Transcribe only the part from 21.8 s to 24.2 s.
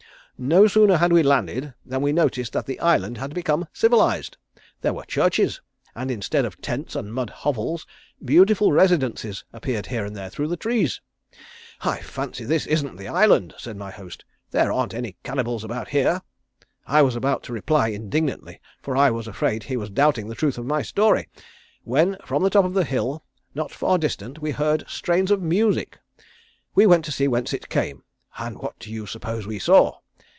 when from the top of a hill, not far